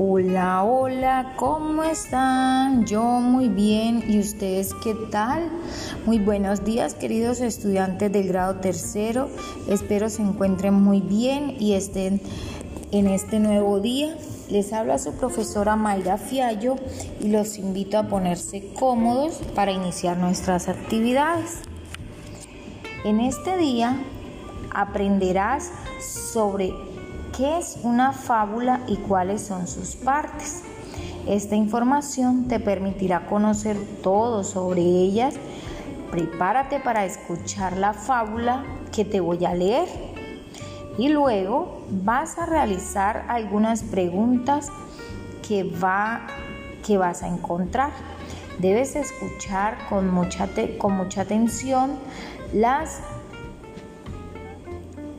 [0.00, 2.86] Hola, hola, ¿cómo están?
[2.86, 4.04] Yo muy bien.
[4.06, 5.50] ¿Y ustedes qué tal?
[6.06, 9.28] Muy buenos días, queridos estudiantes del grado tercero.
[9.68, 12.20] Espero se encuentren muy bien y estén
[12.92, 14.16] en este nuevo día.
[14.48, 16.76] Les habla su profesora Mayra Fiallo
[17.20, 21.58] y los invito a ponerse cómodos para iniciar nuestras actividades.
[23.04, 24.00] En este día
[24.72, 26.72] aprenderás sobre
[27.38, 30.64] qué es una fábula y cuáles son sus partes.
[31.28, 35.36] Esta información te permitirá conocer todo sobre ellas.
[36.10, 39.86] Prepárate para escuchar la fábula que te voy a leer
[40.98, 44.70] y luego vas a realizar algunas preguntas
[45.46, 46.26] que, va,
[46.84, 47.92] que vas a encontrar.
[48.58, 52.00] Debes escuchar con mucha, con mucha atención
[52.52, 53.00] las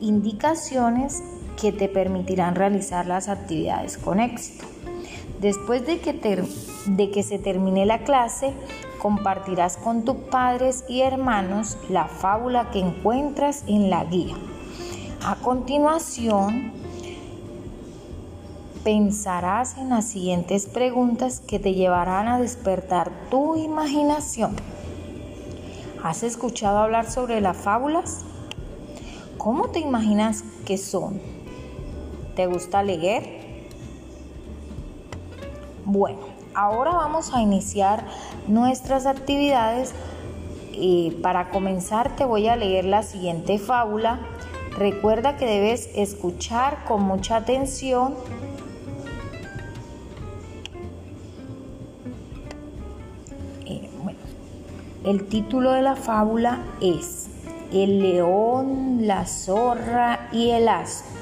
[0.00, 1.22] indicaciones
[1.60, 4.64] que te permitirán realizar las actividades con éxito.
[5.40, 6.12] Después de que,
[6.86, 8.52] de que se termine la clase,
[9.00, 14.34] compartirás con tus padres y hermanos la fábula que encuentras en la guía.
[15.24, 16.72] A continuación,
[18.84, 24.54] pensarás en las siguientes preguntas que te llevarán a despertar tu imaginación.
[26.02, 28.24] ¿Has escuchado hablar sobre las fábulas?
[29.38, 31.20] ¿Cómo te imaginas que son?
[32.36, 33.24] ¿Te gusta leer?
[35.86, 36.18] Bueno,
[36.54, 38.04] ahora vamos a iniciar
[38.46, 39.94] nuestras actividades.
[40.78, 44.20] y para comenzar te voy a leer la siguiente fábula.
[44.76, 48.14] Recuerda que debes escuchar con mucha atención
[53.64, 53.88] eh,
[55.04, 57.28] el título de la fábula es
[57.72, 61.15] El león, la zorra y el asno.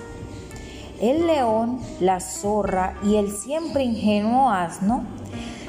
[1.05, 5.04] El león, la zorra y el siempre ingenuo asno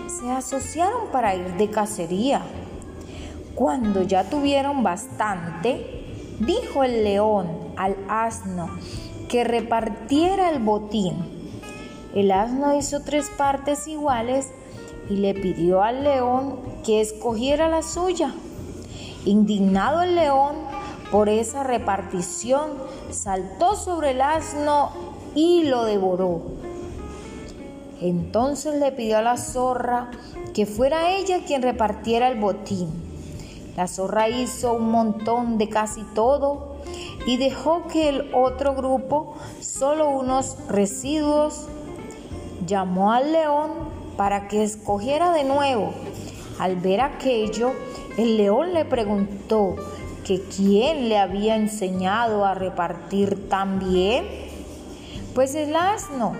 [0.07, 2.41] se asociaron para ir de cacería.
[3.53, 6.05] Cuando ya tuvieron bastante,
[6.39, 8.69] dijo el león al asno
[9.27, 11.17] que repartiera el botín.
[12.13, 14.53] El asno hizo tres partes iguales
[15.09, 18.33] y le pidió al león que escogiera la suya.
[19.25, 20.55] Indignado el león
[21.11, 22.71] por esa repartición,
[23.11, 26.41] saltó sobre el asno y lo devoró.
[28.01, 30.09] Entonces le pidió a la zorra
[30.53, 32.89] que fuera ella quien repartiera el botín.
[33.77, 36.77] La zorra hizo un montón de casi todo
[37.27, 41.67] y dejó que el otro grupo, solo unos residuos,
[42.65, 43.71] llamó al león
[44.17, 45.93] para que escogiera de nuevo.
[46.59, 47.73] Al ver aquello,
[48.17, 49.75] el león le preguntó
[50.25, 54.44] que quién le había enseñado a repartir tan bien.
[55.35, 56.31] Pues el asno.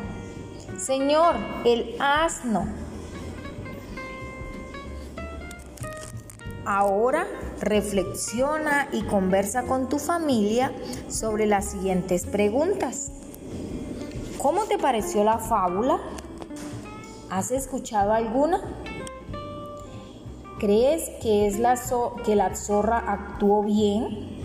[0.78, 1.36] Señor,
[1.66, 2.66] el asno.
[6.66, 7.28] Ahora
[7.60, 10.72] reflexiona y conversa con tu familia
[11.10, 13.12] sobre las siguientes preguntas.
[14.38, 16.00] ¿Cómo te pareció la fábula?
[17.30, 18.62] ¿Has escuchado alguna?
[20.58, 21.78] ¿Crees que, es la
[22.24, 24.45] que la zorra actuó bien?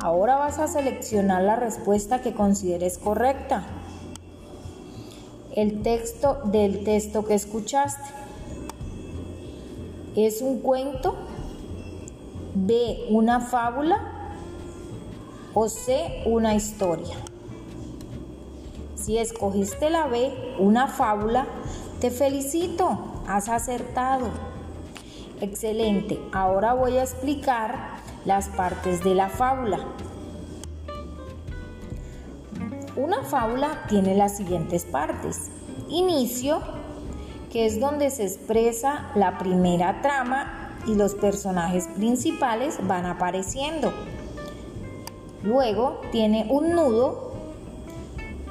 [0.00, 3.64] Ahora vas a seleccionar la respuesta que consideres correcta.
[5.54, 8.08] El texto del texto que escuchaste.
[10.14, 11.16] ¿Es un cuento?
[12.54, 13.06] B.
[13.10, 14.00] Una fábula.
[15.54, 16.22] O C.
[16.26, 17.16] Una historia.
[18.94, 21.46] Si escogiste la B, una fábula,
[22.00, 24.26] te felicito, has acertado.
[25.40, 29.78] Excelente, ahora voy a explicar las partes de la fábula.
[32.94, 35.50] Una fábula tiene las siguientes partes.
[35.88, 36.60] Inicio,
[37.50, 43.94] que es donde se expresa la primera trama y los personajes principales van apareciendo.
[45.42, 47.32] Luego tiene un nudo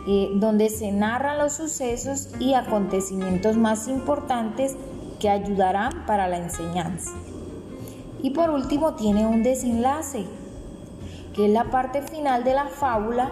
[0.07, 4.75] eh, donde se narran los sucesos y acontecimientos más importantes
[5.19, 7.11] que ayudarán para la enseñanza.
[8.21, 10.25] Y por último tiene un desenlace,
[11.33, 13.31] que es la parte final de la fábula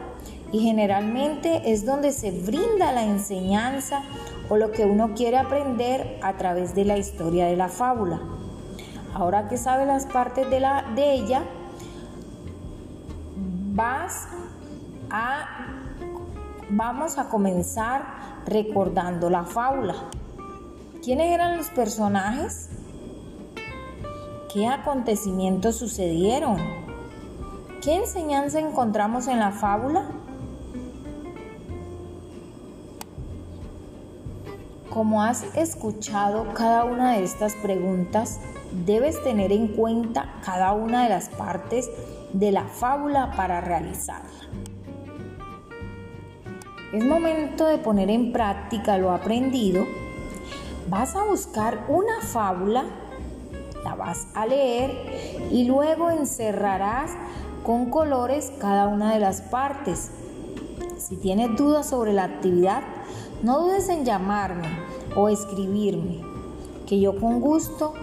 [0.51, 4.03] y generalmente es donde se brinda la enseñanza
[4.47, 8.19] o lo que uno quiere aprender a través de la historia de la fábula.
[9.13, 11.43] Ahora que sabes las partes de, la, de ella,
[13.73, 14.27] vas
[15.09, 15.67] a,
[16.69, 18.05] vamos a comenzar
[18.45, 19.95] recordando la fábula.
[21.03, 22.69] ¿Quiénes eran los personajes?
[24.55, 26.55] ¿Qué acontecimientos sucedieron?
[27.83, 30.05] ¿Qué enseñanza encontramos en la fábula?
[34.89, 38.39] Como has escuchado cada una de estas preguntas,
[38.85, 41.89] debes tener en cuenta cada una de las partes
[42.31, 44.47] de la fábula para realizarla.
[46.93, 49.85] Es momento de poner en práctica lo aprendido.
[50.87, 52.85] Vas a buscar una fábula,
[53.85, 54.91] la vas a leer
[55.51, 57.11] y luego encerrarás
[57.63, 60.11] con colores cada una de las partes.
[60.97, 62.81] Si tienes dudas sobre la actividad,
[63.43, 64.67] no dudes en llamarme
[65.15, 66.21] o escribirme,
[66.87, 67.93] que yo con gusto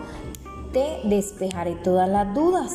[0.73, 2.73] te despejaré todas las dudas.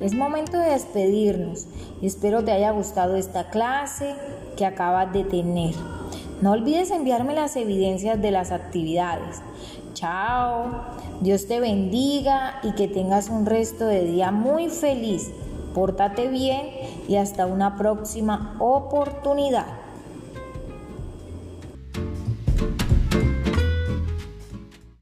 [0.00, 1.68] Es momento de despedirnos
[2.02, 4.14] espero te haya gustado esta clase
[4.56, 5.74] que acabas de tener.
[6.42, 9.40] No olvides enviarme las evidencias de las actividades.
[9.94, 10.66] Chao,
[11.20, 15.30] Dios te bendiga y que tengas un resto de día muy feliz.
[15.74, 16.68] Pórtate bien
[17.08, 19.83] y hasta una próxima oportunidad.